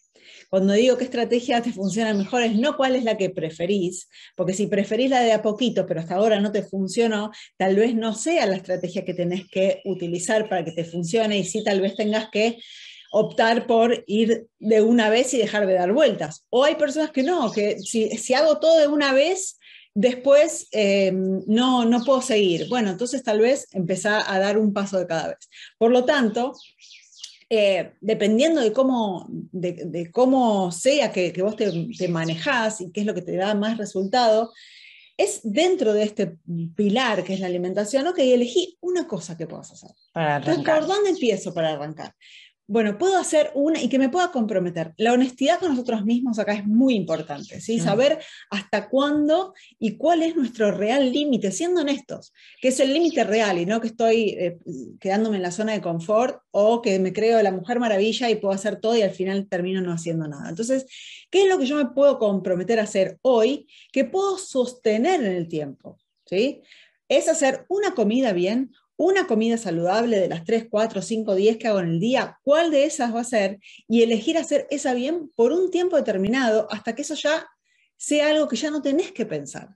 cuando 0.50 0.74
digo 0.74 0.98
qué 0.98 1.04
estrategia 1.04 1.62
te 1.62 1.72
funciona 1.72 2.12
mejor 2.12 2.42
es 2.42 2.56
no 2.56 2.76
cuál 2.76 2.96
es 2.96 3.04
la 3.04 3.16
que 3.16 3.30
preferís, 3.30 4.08
porque 4.36 4.52
si 4.52 4.66
preferís 4.66 5.08
la 5.08 5.20
de 5.20 5.32
a 5.32 5.42
poquito, 5.42 5.86
pero 5.86 6.00
hasta 6.00 6.16
ahora 6.16 6.40
no 6.40 6.52
te 6.52 6.62
funcionó, 6.62 7.30
tal 7.56 7.76
vez 7.76 7.94
no 7.94 8.14
sea 8.14 8.46
la 8.46 8.56
estrategia 8.56 9.04
que 9.04 9.14
tenés 9.14 9.48
que 9.48 9.80
utilizar 9.84 10.48
para 10.48 10.64
que 10.64 10.72
te 10.72 10.84
funcione 10.84 11.38
y 11.38 11.44
sí 11.44 11.62
tal 11.64 11.80
vez 11.80 11.94
tengas 11.94 12.28
que 12.30 12.58
optar 13.12 13.66
por 13.66 14.04
ir 14.06 14.46
de 14.58 14.82
una 14.82 15.08
vez 15.08 15.32
y 15.34 15.38
dejar 15.38 15.66
de 15.66 15.74
dar 15.74 15.92
vueltas. 15.92 16.46
O 16.50 16.64
hay 16.64 16.74
personas 16.74 17.10
que 17.10 17.22
no, 17.22 17.50
que 17.52 17.78
si, 17.78 18.10
si 18.10 18.34
hago 18.34 18.58
todo 18.58 18.78
de 18.78 18.86
una 18.86 19.12
vez, 19.12 19.58
después 19.94 20.68
eh, 20.72 21.12
no, 21.12 21.84
no 21.84 22.04
puedo 22.04 22.22
seguir. 22.22 22.68
Bueno, 22.68 22.90
entonces 22.90 23.22
tal 23.22 23.40
vez 23.40 23.66
empezar 23.72 24.22
a 24.26 24.38
dar 24.38 24.58
un 24.58 24.72
paso 24.72 24.98
de 24.98 25.06
cada 25.06 25.28
vez. 25.28 25.48
Por 25.78 25.90
lo 25.90 26.04
tanto, 26.04 26.52
eh, 27.52 27.94
dependiendo 28.00 28.60
de 28.60 28.72
cómo, 28.72 29.26
de, 29.28 30.08
cómo 30.12 30.70
sea 30.70 31.10
que, 31.10 31.34
vos 31.42 31.56
te, 31.56 31.88
te 31.98 32.06
manejás 32.06 32.80
y 32.80 32.92
qué 32.92 33.00
es 33.00 33.06
lo 33.06 33.14
que 33.14 33.22
te 33.22 33.34
da 33.34 33.54
más 33.54 33.76
resultado, 33.76 34.52
es 35.16 35.40
dentro 35.42 35.92
de 35.92 36.04
este 36.04 36.38
pilar 36.76 37.24
que 37.24 37.34
es 37.34 37.40
la 37.40 37.46
alimentación, 37.46 38.06
ok, 38.06 38.18
elegí 38.20 38.78
una 38.80 39.06
cosa 39.08 39.36
que 39.36 39.48
puedas 39.48 39.72
hacer. 39.72 39.90
¿por 40.14 40.86
dónde 40.86 41.10
empiezo 41.10 41.52
para 41.52 41.72
arrancar? 41.72 42.14
Bueno, 42.70 42.96
puedo 42.98 43.18
hacer 43.18 43.50
una 43.54 43.82
y 43.82 43.88
que 43.88 43.98
me 43.98 44.10
pueda 44.10 44.30
comprometer. 44.30 44.94
La 44.96 45.12
honestidad 45.12 45.58
con 45.58 45.70
nosotros 45.70 46.04
mismos 46.04 46.38
acá 46.38 46.52
es 46.52 46.64
muy 46.64 46.94
importante, 46.94 47.60
¿sí? 47.60 47.80
Saber 47.80 48.20
hasta 48.48 48.88
cuándo 48.88 49.54
y 49.80 49.96
cuál 49.96 50.22
es 50.22 50.36
nuestro 50.36 50.70
real 50.70 51.12
límite, 51.12 51.50
siendo 51.50 51.80
honestos, 51.80 52.32
que 52.62 52.68
es 52.68 52.78
el 52.78 52.94
límite 52.94 53.24
real 53.24 53.58
y 53.58 53.66
no 53.66 53.80
que 53.80 53.88
estoy 53.88 54.36
eh, 54.38 54.58
quedándome 55.00 55.38
en 55.38 55.42
la 55.42 55.50
zona 55.50 55.72
de 55.72 55.80
confort 55.80 56.42
o 56.52 56.80
que 56.80 57.00
me 57.00 57.12
creo 57.12 57.42
la 57.42 57.50
mujer 57.50 57.80
maravilla 57.80 58.30
y 58.30 58.36
puedo 58.36 58.54
hacer 58.54 58.76
todo 58.76 58.96
y 58.96 59.02
al 59.02 59.10
final 59.10 59.48
termino 59.48 59.80
no 59.80 59.92
haciendo 59.92 60.28
nada. 60.28 60.48
Entonces, 60.48 60.86
¿qué 61.28 61.42
es 61.42 61.48
lo 61.48 61.58
que 61.58 61.66
yo 61.66 61.74
me 61.74 61.86
puedo 61.86 62.20
comprometer 62.20 62.78
a 62.78 62.84
hacer 62.84 63.18
hoy 63.22 63.66
que 63.90 64.04
puedo 64.04 64.38
sostener 64.38 65.24
en 65.24 65.32
el 65.32 65.48
tiempo? 65.48 65.98
¿Sí? 66.24 66.62
Es 67.08 67.28
hacer 67.28 67.64
una 67.68 67.96
comida 67.96 68.32
bien, 68.32 68.70
una 69.02 69.26
comida 69.26 69.56
saludable 69.56 70.20
de 70.20 70.28
las 70.28 70.44
3, 70.44 70.66
4, 70.70 71.00
5, 71.00 71.34
10 71.34 71.56
que 71.56 71.68
hago 71.68 71.80
en 71.80 71.88
el 71.88 72.00
día, 72.00 72.38
cuál 72.42 72.70
de 72.70 72.84
esas 72.84 73.14
va 73.14 73.20
a 73.20 73.24
ser 73.24 73.58
y 73.88 74.02
elegir 74.02 74.36
hacer 74.36 74.66
esa 74.70 74.92
bien 74.92 75.30
por 75.34 75.52
un 75.52 75.70
tiempo 75.70 75.96
determinado 75.96 76.66
hasta 76.70 76.94
que 76.94 77.00
eso 77.00 77.14
ya 77.14 77.46
sea 77.96 78.28
algo 78.28 78.46
que 78.46 78.56
ya 78.56 78.70
no 78.70 78.82
tenés 78.82 79.12
que 79.12 79.24
pensar. 79.24 79.70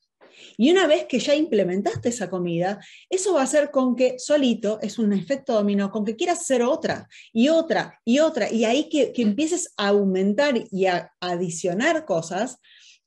Y 0.58 0.70
una 0.70 0.86
vez 0.86 1.06
que 1.06 1.20
ya 1.20 1.34
implementaste 1.34 2.10
esa 2.10 2.28
comida, 2.28 2.78
eso 3.08 3.32
va 3.32 3.40
a 3.40 3.44
hacer 3.44 3.70
con 3.70 3.96
que 3.96 4.18
solito, 4.18 4.78
es 4.82 4.98
un 4.98 5.14
efecto 5.14 5.54
dominó, 5.54 5.90
con 5.90 6.04
que 6.04 6.16
quieras 6.16 6.40
hacer 6.40 6.62
otra 6.62 7.08
y 7.32 7.48
otra 7.48 7.98
y 8.04 8.18
otra, 8.18 8.52
y 8.52 8.64
ahí 8.64 8.90
que, 8.90 9.10
empieces 9.16 9.72
a 9.78 9.88
aumentar 9.88 10.54
y 10.70 10.84
a 10.84 11.10
adicionar 11.18 12.04
cosas 12.04 12.58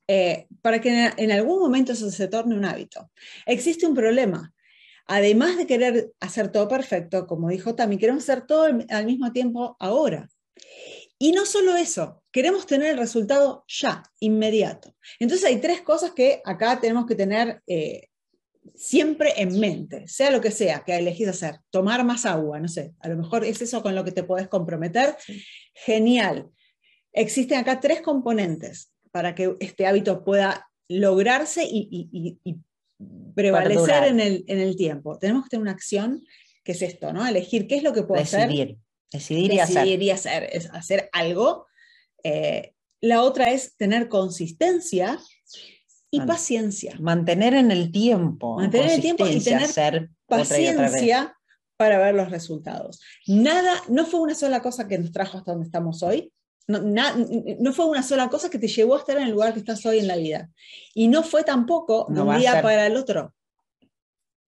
eh, 0.08 0.48
para 0.62 0.80
que 0.80 1.12
en 1.16 1.30
algún 1.30 1.60
momento 1.60 1.92
eso 1.92 2.10
se 2.10 2.26
torne 2.26 2.56
un 2.56 2.64
hábito. 2.64 3.08
Existe 3.46 3.86
un 3.86 3.94
problema, 3.94 4.52
además 5.08 5.56
de 5.56 5.66
querer 5.66 6.12
hacer 6.20 6.52
todo 6.52 6.68
perfecto, 6.68 7.26
como 7.26 7.48
dijo 7.48 7.74
Tami, 7.74 7.98
queremos 7.98 8.22
hacer 8.22 8.46
todo 8.46 8.64
al 8.64 9.06
mismo 9.06 9.32
tiempo 9.32 9.76
ahora. 9.80 10.28
Y 11.18 11.32
no 11.32 11.46
solo 11.46 11.74
eso, 11.74 12.22
queremos 12.30 12.66
tener 12.66 12.90
el 12.90 12.98
resultado 12.98 13.64
ya, 13.66 14.04
inmediato. 14.20 14.94
Entonces 15.18 15.46
hay 15.46 15.60
tres 15.60 15.80
cosas 15.80 16.12
que 16.12 16.40
acá 16.44 16.78
tenemos 16.78 17.06
que 17.06 17.16
tener 17.16 17.60
eh, 17.66 18.08
siempre 18.76 19.32
en 19.36 19.58
mente, 19.58 20.06
sea 20.06 20.30
lo 20.30 20.40
que 20.40 20.52
sea 20.52 20.84
que 20.84 20.96
elegís 20.96 21.26
hacer. 21.26 21.56
Tomar 21.70 22.04
más 22.04 22.24
agua, 22.24 22.60
no 22.60 22.68
sé, 22.68 22.92
a 23.00 23.08
lo 23.08 23.16
mejor 23.16 23.44
es 23.44 23.60
eso 23.62 23.82
con 23.82 23.94
lo 23.94 24.04
que 24.04 24.12
te 24.12 24.22
puedes 24.22 24.46
comprometer. 24.46 25.16
Genial. 25.74 26.50
Existen 27.12 27.58
acá 27.58 27.80
tres 27.80 28.02
componentes 28.02 28.92
para 29.10 29.34
que 29.34 29.56
este 29.58 29.86
hábito 29.86 30.22
pueda 30.22 30.70
lograrse 30.86 31.64
y, 31.64 32.38
y 32.44 32.58
prevalecer 33.34 34.04
en 34.04 34.20
el, 34.20 34.44
en 34.48 34.58
el, 34.58 34.76
tiempo. 34.76 35.18
Tenemos 35.18 35.44
que 35.44 35.50
tener 35.50 35.62
una 35.62 35.72
acción 35.72 36.24
que 36.64 36.72
es 36.72 36.82
esto, 36.82 37.12
¿no? 37.12 37.26
Elegir 37.26 37.66
qué 37.66 37.76
es 37.76 37.82
lo 37.82 37.92
que 37.92 38.02
puedo 38.02 38.20
hacer. 38.20 38.48
Decidir 39.10 39.52
y 39.52 39.60
hacer. 39.60 39.76
Decidir 39.76 40.02
y 40.02 40.10
hacer, 40.10 40.48
es 40.52 40.70
hacer 40.72 41.08
algo. 41.12 41.66
Eh, 42.24 42.74
la 43.00 43.22
otra 43.22 43.50
es 43.50 43.76
tener 43.76 44.08
consistencia 44.08 45.18
y 46.10 46.20
paciencia. 46.22 46.96
Mantener 47.00 47.54
en 47.54 47.70
el 47.70 47.92
tiempo. 47.92 48.56
Mantener 48.56 48.88
en 48.88 48.94
el 48.94 49.00
tiempo 49.00 49.26
y 49.26 49.40
tener 49.40 50.10
paciencia 50.26 51.34
para 51.76 51.98
ver 51.98 52.14
los 52.14 52.30
resultados. 52.30 53.00
Nada, 53.26 53.72
no 53.88 54.04
fue 54.04 54.20
una 54.20 54.34
sola 54.34 54.60
cosa 54.60 54.88
que 54.88 54.98
nos 54.98 55.12
trajo 55.12 55.38
hasta 55.38 55.52
donde 55.52 55.66
estamos 55.66 56.02
hoy. 56.02 56.32
No, 56.68 56.80
no, 56.80 57.72
fue 57.72 57.86
una 57.86 58.02
sola 58.02 58.28
cosa 58.28 58.50
que 58.50 58.58
te 58.58 58.68
llevó 58.68 58.94
a 58.94 58.98
estar 58.98 59.16
en 59.16 59.24
el 59.24 59.30
lugar 59.30 59.54
que 59.54 59.60
estás 59.60 59.84
hoy 59.86 60.00
en 60.00 60.06
la 60.06 60.16
vida. 60.16 60.50
Y 60.94 61.08
no 61.08 61.22
fue 61.22 61.42
tampoco 61.42 62.04
un 62.04 62.38
día 62.38 62.60
para 62.60 62.86
el 62.86 62.96
otro 62.96 63.34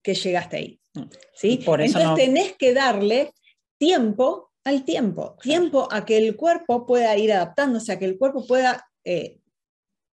que 0.02 0.14
llegaste 0.14 0.56
ahí. 0.56 0.80
Mm. 0.94 1.02
¿sí? 1.34 1.56
Por 1.64 1.80
eso 1.80 1.98
Entonces 1.98 2.26
tenés 2.26 2.56
que 2.56 2.74
darle 2.74 3.32
tiempo 3.78 4.52
al 4.64 4.84
tiempo, 4.84 5.36
tiempo 5.40 5.88
a 5.90 6.04
que 6.04 6.18
el 6.18 6.36
cuerpo 6.36 6.84
pueda 6.84 7.16
ir 7.16 7.32
adaptándose, 7.32 7.92
a 7.92 7.98
que 7.98 8.04
el 8.04 8.18
cuerpo 8.18 8.46
pueda 8.46 8.86
eh, 9.04 9.40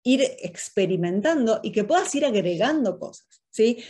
ir 0.03 0.21
experimentando 0.41 1.61
y 1.63 1.71
que 1.71 1.85
puedas 1.85 2.13
ir 2.15 2.25
agregando 2.25 2.99
cosas. 2.99 3.41
¿sí? 3.49 3.81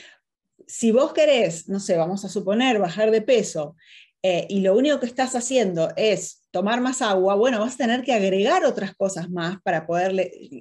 Si 0.67 0.91
vos 0.91 1.13
querés, 1.13 1.67
no 1.67 1.79
sé, 1.79 1.97
vamos 1.97 2.23
a 2.23 2.29
suponer, 2.29 2.77
bajar 2.77 3.09
de 3.09 3.23
peso 3.23 3.75
eh, 4.21 4.45
y 4.49 4.61
lo 4.61 4.75
único 4.75 4.99
que 4.99 5.07
estás 5.07 5.35
haciendo 5.35 5.91
es 5.97 6.42
tomar 6.53 6.81
más 6.81 7.01
agua, 7.01 7.33
bueno, 7.33 7.59
vas 7.59 7.73
a 7.73 7.77
tener 7.77 8.03
que 8.03 8.13
agregar 8.13 8.63
otras 8.63 8.93
cosas 8.95 9.27
más 9.27 9.59
para 9.63 9.87
poder 9.87 10.13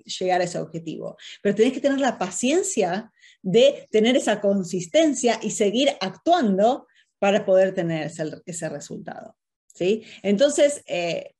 llegar 0.07 0.41
a 0.41 0.45
ese 0.45 0.59
objetivo. 0.59 1.19
Pero 1.43 1.55
tenés 1.55 1.75
que 1.75 1.83
tener 1.83 2.01
la 2.01 2.19
paciencia 2.19 3.13
de 3.43 3.87
tener 3.91 4.17
esa 4.17 4.41
consistencia 4.41 5.39
y 5.43 5.51
seguir 5.51 5.91
actuando 6.01 6.87
para 7.19 7.45
poder 7.45 7.75
tener 7.75 8.11
ese, 8.47 8.69
resultado. 8.71 9.37
¿sí? 9.67 10.03
Entonces, 10.23 10.83
eh, 10.87 11.35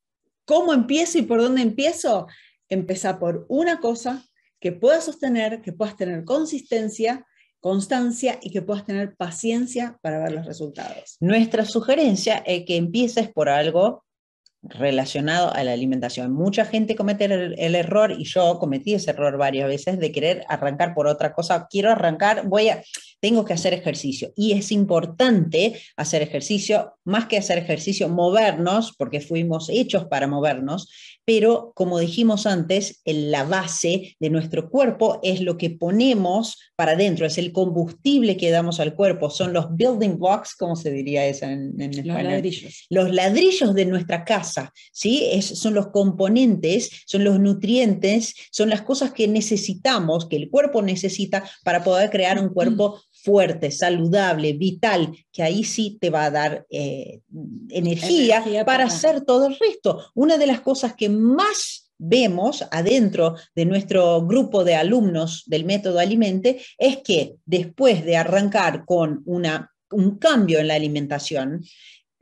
¿cómo 0.45 0.75
empiezo 0.75 1.17
y 1.17 1.23
por 1.23 1.41
dónde 1.41 1.63
empiezo? 1.63 2.27
Empezar 2.69 3.19
por 3.19 3.47
una 3.49 3.81
cosa 3.81 4.23
que 4.61 4.73
puedas 4.73 5.05
sostener, 5.05 5.63
que 5.63 5.73
puedas 5.73 5.97
tener 5.97 6.25
consistencia 6.25 7.27
constancia 7.63 8.41
y 8.43 8.51
que 8.51 8.61
puedas 8.61 8.85
tener 8.85 9.15
paciencia 9.15 9.97
para 10.03 10.19
ver 10.19 10.33
los 10.33 10.45
resultados. 10.45 11.17
Nuestra 11.21 11.65
sugerencia 11.65 12.39
es 12.39 12.65
que 12.67 12.75
empieces 12.75 13.31
por 13.31 13.49
algo 13.49 14.05
relacionado 14.63 15.53
a 15.53 15.65
la 15.65 15.73
alimentación. 15.73 16.33
Mucha 16.33 16.65
gente 16.65 16.95
comete 16.95 17.25
el, 17.25 17.75
error, 17.75 18.15
y 18.17 18.25
yo 18.25 18.59
cometí 18.59 18.95
ese 18.95 19.11
error 19.11 19.37
varias 19.37 19.69
veces, 19.69 19.99
de 19.99 20.13
querer 20.13 20.45
arrancar 20.49 20.95
por 20.95 21.09
otra 21.09 21.33
cosa. 21.33 21.67
Quiero 21.69 21.91
arrancar, 21.91 22.47
voy 22.47 22.69
a, 22.69 22.83
tengo 23.21 23.45
que 23.45 23.55
hacer 23.55 23.75
ejercicio. 23.75 24.33
Y 24.37 24.53
es 24.53 24.71
importante 24.71 25.81
hacer 25.97 26.23
ejercicio, 26.23 26.95
más 27.05 27.27
que 27.27 27.39
hacer 27.39 27.59
ejercicio, 27.59 28.09
movernos, 28.09 28.95
porque 28.97 29.21
fuimos 29.21 29.69
hechos 29.69 30.07
para 30.07 30.29
movernos, 30.29 30.89
pero 31.25 31.73
como 31.75 31.99
dijimos 31.99 32.47
antes, 32.47 33.01
la 33.05 33.45
base 33.45 34.17
de 34.19 34.31
nuestro 34.31 34.71
cuerpo 34.71 35.21
es 35.23 35.41
lo 35.41 35.57
que 35.57 35.71
ponemos 35.71 36.59
para 36.77 36.93
adentro, 36.93 37.27
es 37.27 37.39
el 37.39 37.53
combustible 37.53 38.37
que 38.37 38.51
damos 38.51 38.81
al 38.81 38.95
cuerpo, 38.95 39.31
son 39.31 39.53
los 39.53 39.67
building 39.71 40.19
blocks, 40.19 40.55
¿cómo 40.57 40.77
se 40.77 40.91
diría 40.91 41.27
eso 41.27 41.47
en, 41.47 41.81
en 41.81 41.91
español? 41.91 42.25
Los 42.25 42.33
ladrillos. 42.33 42.87
Los 42.91 43.11
ladrillos 43.13 43.75
de 43.75 43.87
nuestra 43.87 44.25
casa, 44.25 44.73
¿sí? 44.93 45.29
Es, 45.31 45.47
son 45.47 45.75
los 45.75 45.89
componentes, 45.89 46.91
son 47.07 47.25
los 47.25 47.39
nutrientes, 47.39 48.35
son 48.51 48.71
las 48.71 48.83
cosas 48.83 49.13
que 49.13 49.29
necesitamos, 49.29 50.27
que 50.27 50.37
el 50.37 50.51
cuerpo 50.51 50.83
necesita 50.83 51.45
para 51.65 51.85
poder 51.85 52.11
crear 52.11 52.39
un 52.39 52.49
cuerpo 52.49 53.01
fuerte, 53.23 53.71
saludable, 53.71 54.53
vital, 54.55 55.17
que 55.33 55.43
ahí 55.43 55.63
sí 55.63 55.97
te 56.01 56.11
va 56.11 56.25
a 56.25 56.31
dar 56.31 56.67
eh, 56.71 57.21
energía, 57.71 58.43
para 58.67 58.85
hacer 58.85 59.23
todo 59.23 59.47
el 59.47 59.57
resto. 59.59 60.05
Una 60.15 60.39
de 60.39 60.47
las 60.47 60.61
cosas 60.61 60.95
que 60.95 61.09
más 61.09 61.91
vemos 61.99 62.65
adentro 62.73 63.37
de 63.55 63.65
nuestro 63.65 64.27
grupo 64.27 64.65
de 64.65 64.75
alumnos 64.75 65.45
del 65.47 65.65
método 65.65 66.01
Alimente 66.01 66.61
es 66.77 66.99
que 66.99 67.37
después 67.45 68.05
de 68.05 68.17
arrancar 68.17 68.85
con 68.85 69.23
una, 69.25 69.73
un 69.93 70.19
cambio 70.19 70.59
en 70.59 70.67
la 70.67 70.75
alimentación, 70.75 71.63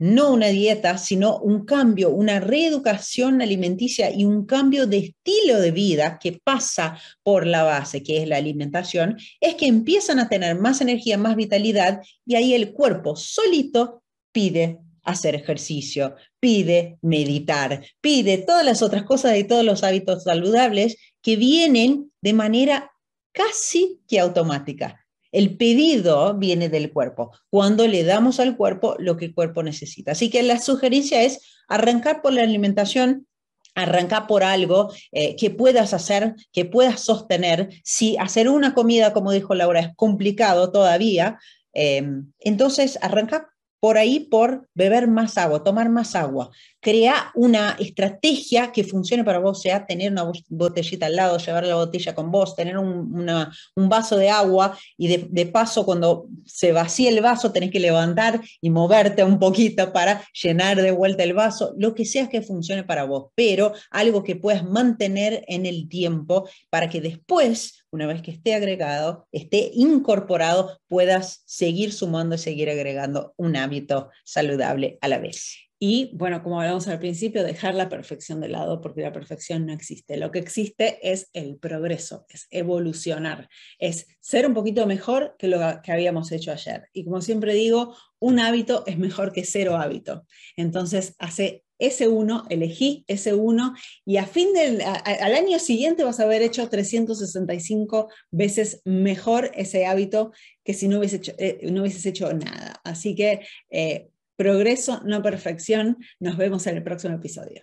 no 0.01 0.31
una 0.33 0.47
dieta, 0.47 0.97
sino 0.97 1.37
un 1.37 1.63
cambio, 1.63 2.09
una 2.09 2.39
reeducación 2.39 3.39
alimenticia 3.39 4.09
y 4.11 4.25
un 4.25 4.47
cambio 4.47 4.87
de 4.87 4.97
estilo 4.97 5.59
de 5.59 5.69
vida 5.69 6.17
que 6.17 6.41
pasa 6.43 6.97
por 7.21 7.45
la 7.45 7.61
base, 7.61 8.01
que 8.01 8.23
es 8.23 8.27
la 8.27 8.37
alimentación, 8.37 9.19
es 9.39 9.53
que 9.53 9.67
empiezan 9.67 10.17
a 10.17 10.27
tener 10.27 10.59
más 10.59 10.81
energía, 10.81 11.19
más 11.19 11.35
vitalidad 11.35 12.01
y 12.25 12.33
ahí 12.33 12.55
el 12.55 12.73
cuerpo 12.73 13.15
solito 13.15 14.01
pide 14.31 14.79
hacer 15.03 15.35
ejercicio, 15.35 16.15
pide 16.39 16.97
meditar, 17.03 17.85
pide 18.01 18.39
todas 18.39 18.65
las 18.65 18.81
otras 18.81 19.03
cosas 19.03 19.37
y 19.37 19.43
todos 19.43 19.63
los 19.63 19.83
hábitos 19.83 20.23
saludables 20.23 20.97
que 21.21 21.35
vienen 21.35 22.11
de 22.21 22.33
manera 22.33 22.91
casi 23.33 24.01
que 24.07 24.19
automática. 24.19 25.00
El 25.31 25.57
pedido 25.57 26.33
viene 26.35 26.69
del 26.69 26.91
cuerpo, 26.91 27.31
cuando 27.49 27.87
le 27.87 28.03
damos 28.03 28.39
al 28.39 28.57
cuerpo 28.57 28.95
lo 28.99 29.17
que 29.17 29.25
el 29.25 29.33
cuerpo 29.33 29.63
necesita. 29.63 30.11
Así 30.11 30.29
que 30.29 30.43
la 30.43 30.59
sugerencia 30.59 31.21
es 31.21 31.39
arrancar 31.67 32.21
por 32.21 32.33
la 32.33 32.43
alimentación, 32.43 33.27
arrancar 33.75 34.27
por 34.27 34.43
algo 34.43 34.91
eh, 35.11 35.35
que 35.35 35.49
puedas 35.49 35.93
hacer, 35.93 36.35
que 36.51 36.65
puedas 36.65 36.99
sostener. 37.01 37.69
Si 37.83 38.17
hacer 38.17 38.49
una 38.49 38.73
comida, 38.73 39.13
como 39.13 39.31
dijo 39.31 39.55
Laura, 39.55 39.79
es 39.79 39.95
complicado 39.95 40.71
todavía, 40.71 41.39
eh, 41.73 42.03
entonces 42.39 42.99
arranca 43.01 43.51
por 43.81 43.97
ahí 43.97 44.19
por 44.19 44.69
beber 44.75 45.07
más 45.07 45.37
agua, 45.37 45.63
tomar 45.63 45.89
más 45.89 46.15
agua. 46.15 46.51
Crea 46.81 47.31
una 47.35 47.77
estrategia 47.79 48.71
que 48.71 48.83
funcione 48.83 49.23
para 49.23 49.39
vos, 49.39 49.61
sea 49.61 49.85
tener 49.85 50.11
una 50.11 50.31
botellita 50.49 51.05
al 51.05 51.15
lado, 51.15 51.37
llevar 51.37 51.65
la 51.65 51.75
botella 51.75 52.15
con 52.15 52.31
vos, 52.31 52.55
tener 52.55 52.77
un, 52.77 53.21
vaso 53.75 54.17
de 54.17 54.29
agua 54.29 54.77
y 54.97 55.07
de, 55.07 55.45
paso 55.45 55.85
cuando 55.85 56.27
se 56.45 56.71
vacía 56.71 57.09
el 57.09 57.21
vaso 57.21 57.51
tenés 57.51 57.71
que 57.71 57.79
levantar 57.79 58.41
y 58.61 58.69
moverte 58.69 59.23
un 59.23 59.37
poquito 59.37 59.93
para 59.93 60.23
llenar 60.33 60.81
de 60.81 60.91
vuelta 60.91 61.23
el 61.23 61.33
vaso, 61.33 61.73
lo 61.77 61.93
que 61.93 62.05
sea 62.05 62.29
que 62.29 62.41
funcione 62.41 62.83
para 62.83 63.03
vos, 63.03 63.31
pero 63.35 63.73
algo 63.91 64.23
que 64.23 64.35
puedas 64.35 64.63
mantener 64.63 65.43
en 65.47 65.65
el 65.65 65.87
tiempo 65.87 66.49
para 66.69 66.89
que 66.89 66.99
después 66.99 67.85
una 67.91 68.07
vez 68.07 68.21
que 68.21 68.31
esté 68.31 68.55
agregado, 68.55 69.27
esté 69.31 69.69
incorporado, 69.73 70.79
puedas 70.87 71.43
seguir 71.45 71.91
sumando 71.91 72.35
y 72.35 72.39
seguir 72.39 72.69
agregando 72.69 73.33
un 73.37 73.57
hábito 73.57 74.09
saludable 74.23 74.97
a 75.01 75.09
la 75.09 75.19
vez. 75.19 75.70
Y 75.83 76.11
bueno, 76.13 76.43
como 76.43 76.61
hablamos 76.61 76.87
al 76.87 76.99
principio, 76.99 77.43
dejar 77.43 77.73
la 77.73 77.89
perfección 77.89 78.39
de 78.39 78.49
lado 78.49 78.81
porque 78.81 79.01
la 79.01 79.11
perfección 79.11 79.65
no 79.65 79.73
existe. 79.73 80.15
Lo 80.15 80.29
que 80.29 80.37
existe 80.37 80.99
es 81.01 81.31
el 81.33 81.57
progreso, 81.57 82.27
es 82.29 82.45
evolucionar, 82.51 83.49
es 83.79 84.05
ser 84.19 84.45
un 84.45 84.53
poquito 84.53 84.85
mejor 84.85 85.35
que 85.39 85.47
lo 85.47 85.57
que 85.81 85.91
habíamos 85.91 86.31
hecho 86.31 86.51
ayer. 86.51 86.87
Y 86.93 87.03
como 87.03 87.19
siempre 87.21 87.55
digo, 87.55 87.95
un 88.19 88.39
hábito 88.39 88.83
es 88.85 88.99
mejor 88.99 89.33
que 89.33 89.43
cero 89.43 89.75
hábito. 89.75 90.27
Entonces, 90.55 91.15
hace 91.17 91.63
ese 91.79 92.07
uno, 92.07 92.45
elegí 92.51 93.03
ese 93.07 93.33
uno 93.33 93.73
y 94.05 94.17
a 94.17 94.27
fin 94.27 94.53
del, 94.53 94.83
al 94.83 95.33
año 95.33 95.57
siguiente 95.57 96.03
vas 96.03 96.19
a 96.19 96.25
haber 96.25 96.43
hecho 96.43 96.69
365 96.69 98.07
veces 98.29 98.83
mejor 98.85 99.49
ese 99.55 99.87
hábito 99.87 100.31
que 100.63 100.75
si 100.75 100.87
no, 100.87 100.99
hubiese 100.99 101.15
hecho, 101.15 101.33
eh, 101.39 101.59
no 101.71 101.81
hubieses 101.81 102.05
hecho 102.05 102.31
nada. 102.33 102.79
Así 102.83 103.15
que 103.15 103.47
eh, 103.71 104.10
progreso, 104.41 105.01
no 105.05 105.21
perfección. 105.21 105.97
Nos 106.19 106.35
vemos 106.35 106.65
en 106.65 106.77
el 106.77 106.81
próximo 106.81 107.15
episodio. 107.15 107.61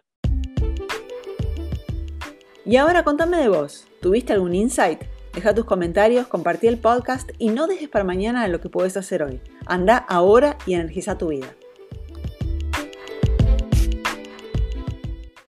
Y 2.64 2.76
ahora 2.76 3.02
contame 3.02 3.38
de 3.38 3.48
vos. 3.48 3.88
¿Tuviste 4.00 4.32
algún 4.32 4.54
insight? 4.54 5.02
Deja 5.34 5.54
tus 5.54 5.64
comentarios, 5.64 6.28
compartí 6.28 6.68
el 6.68 6.78
podcast 6.78 7.30
y 7.36 7.48
no 7.48 7.66
dejes 7.66 7.88
para 7.88 8.04
mañana 8.04 8.46
lo 8.46 8.60
que 8.60 8.68
puedes 8.68 8.96
hacer 8.96 9.24
hoy. 9.24 9.40
Anda 9.66 9.96
ahora 9.96 10.56
y 10.66 10.74
energiza 10.74 11.18
tu 11.18 11.28
vida. 11.28 11.48